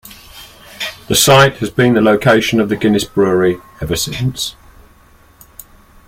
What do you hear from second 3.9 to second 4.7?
since.